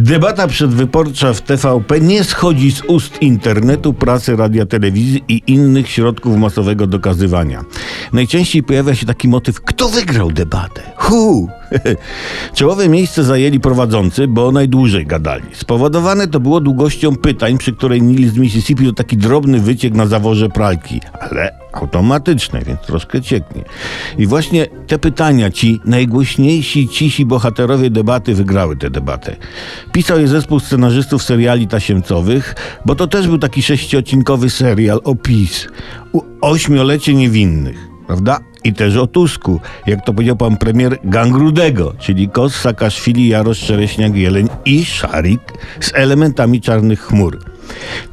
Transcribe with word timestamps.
Debata 0.00 0.46
przedwyborcza 0.46 1.32
w 1.32 1.40
TVP 1.40 2.00
nie 2.00 2.24
schodzi 2.24 2.72
z 2.72 2.82
ust 2.88 3.22
internetu, 3.22 3.92
prasy, 3.92 4.36
radia, 4.36 4.66
telewizji 4.66 5.24
i 5.28 5.42
innych 5.46 5.88
środków 5.90 6.36
masowego 6.36 6.86
dokazywania. 6.86 7.64
Najczęściej 8.12 8.62
pojawia 8.62 8.94
się 8.94 9.06
taki 9.06 9.28
motyw, 9.28 9.60
kto 9.60 9.88
wygrał 9.88 10.32
debatę? 10.32 10.82
Hu! 10.96 11.48
Czołowe 12.54 12.88
miejsce 12.88 13.24
zajęli 13.24 13.60
prowadzący, 13.60 14.28
bo 14.28 14.52
najdłużej 14.52 15.06
gadali. 15.06 15.44
Spowodowane 15.52 16.28
to 16.28 16.40
było 16.40 16.60
długością 16.60 17.16
pytań, 17.16 17.58
przy 17.58 17.72
której 17.72 18.02
Nil 18.02 18.30
z 18.30 18.36
Mississippi 18.36 18.86
to 18.86 18.92
taki 18.92 19.16
drobny 19.16 19.60
wyciek 19.60 19.94
na 19.94 20.06
zaworze 20.06 20.48
pralki, 20.48 21.00
ale 21.20 21.60
automatyczne, 21.72 22.62
więc 22.62 22.80
troszkę 22.80 23.22
cieknie. 23.22 23.64
I 24.18 24.26
właśnie 24.26 24.66
te 24.86 24.98
pytania, 24.98 25.50
ci 25.50 25.80
najgłośniejsi, 25.84 26.88
cisi 26.88 27.26
bohaterowie 27.26 27.90
debaty 27.90 28.34
wygrały 28.34 28.76
tę 28.76 28.90
debatę. 28.90 29.36
Pisał 29.92 30.20
je 30.20 30.28
zespół 30.28 30.60
scenarzystów 30.60 31.22
seriali 31.22 31.68
tasiemcowych, 31.68 32.54
bo 32.84 32.94
to 32.94 33.06
też 33.06 33.28
był 33.28 33.38
taki 33.38 33.62
sześciocinkowy 33.62 34.50
serial 34.50 35.00
o 35.04 35.14
PiS. 35.14 35.68
U 36.12 36.22
ośmiolecie 36.40 37.14
niewinnych, 37.14 37.88
prawda? 38.06 38.38
I 38.64 38.72
też 38.72 38.96
o 38.96 39.06
Tusku, 39.06 39.60
jak 39.86 40.04
to 40.04 40.12
powiedział 40.12 40.36
pan 40.36 40.56
premier 40.56 40.98
Gangrudego, 41.04 41.94
czyli 41.98 42.28
Kos, 42.28 42.56
Sakaszwili, 42.56 43.28
Jarosz, 43.28 43.60
Czereśniak, 43.60 44.14
Jeleń 44.14 44.48
i 44.64 44.84
Szarik 44.84 45.40
z 45.80 45.94
elementami 45.94 46.60
czarnych 46.60 47.00
chmur. 47.00 47.49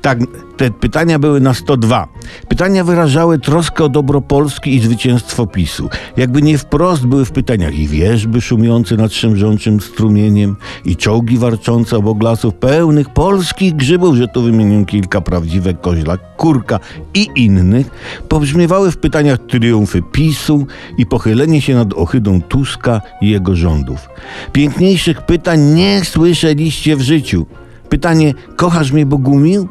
Tak, 0.02 0.20
te 0.58 0.72
pytania 0.72 1.20
były 1.20 1.42
na 1.42 1.54
102. 1.54 2.08
Pytania 2.48 2.84
wyrażały 2.84 3.40
troskę 3.40 3.84
o 3.84 3.90
dobro 3.90 4.22
Polski 4.22 4.76
i 4.76 4.80
zwycięstwo 4.80 5.48
PiSu. 5.48 5.90
Jakby 6.18 6.42
nie 6.42 6.58
wprost 6.58 7.06
były 7.06 7.26
w 7.26 7.32
pytaniach 7.32 7.74
i 7.74 7.88
wieżby 7.88 8.42
szumiące 8.42 8.96
nad 8.96 9.14
szemrzącym 9.14 9.82
strumieniem, 9.82 10.56
i 10.86 10.96
czołgi 10.96 11.38
warczące 11.38 11.98
obok 11.98 12.24
lasów 12.24 12.54
pełnych 12.54 13.10
polskich 13.10 13.76
grzybów, 13.76 14.16
że 14.16 14.28
tu 14.28 14.42
wymienię 14.42 14.86
kilka 14.86 15.22
prawdziwe 15.22 15.74
koźla, 15.74 16.18
kurka 16.18 16.80
i 17.14 17.28
innych, 17.36 17.90
pobrzmiewały 18.30 18.92
w 18.92 18.98
pytaniach 18.98 19.40
triumfy 19.40 20.02
PiSu 20.12 20.68
i 20.98 21.06
pochylenie 21.06 21.62
się 21.62 21.76
nad 21.76 21.94
ohydą 21.94 22.42
Tuska 22.42 23.02
i 23.22 23.30
jego 23.30 23.56
rządów. 23.56 24.10
Piękniejszych 24.54 25.22
pytań 25.22 25.62
nie 25.62 26.02
słyszeliście 26.06 26.96
w 26.96 27.02
życiu. 27.02 27.46
Pytanie, 27.90 28.34
kochasz 28.56 28.92
mnie 28.92 29.06
Bogumił? 29.06 29.68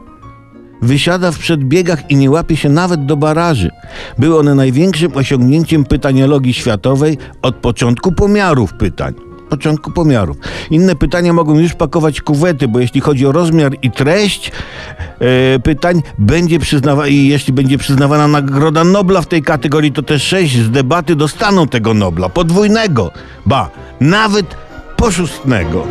Wysiada 0.82 1.32
w 1.32 1.38
przedbiegach 1.38 2.10
i 2.10 2.16
nie 2.16 2.30
łapie 2.30 2.56
się 2.56 2.68
nawet 2.68 3.06
do 3.06 3.16
baraży. 3.16 3.70
Były 4.18 4.38
one 4.38 4.54
największym 4.54 5.16
osiągnięciem 5.16 5.84
pytaniologii 5.84 6.54
światowej 6.54 7.18
od 7.42 7.56
początku 7.56 8.12
pomiarów 8.12 8.74
pytań. 8.74 9.14
Początku 9.48 9.90
pomiarów. 9.92 10.36
Inne 10.70 10.94
pytania 10.96 11.32
mogą 11.32 11.58
już 11.58 11.74
pakować 11.74 12.20
kuwety, 12.20 12.68
bo 12.68 12.80
jeśli 12.80 13.00
chodzi 13.00 13.26
o 13.26 13.32
rozmiar 13.32 13.72
i 13.82 13.90
treść 13.90 14.52
e, 15.20 15.58
pytań, 15.58 16.02
będzie 16.18 16.58
przyznawa- 16.58 17.08
i 17.08 17.28
jeśli 17.28 17.52
będzie 17.52 17.78
przyznawana 17.78 18.28
nagroda 18.28 18.84
Nobla 18.84 19.22
w 19.22 19.26
tej 19.26 19.42
kategorii, 19.42 19.92
to 19.92 20.02
te 20.02 20.18
sześć 20.18 20.58
z 20.58 20.70
debaty 20.70 21.16
dostaną 21.16 21.68
tego 21.68 21.94
Nobla. 21.94 22.28
Podwójnego. 22.28 23.10
Ba, 23.46 23.70
nawet 24.00 24.56
poszustnego. 24.96 25.86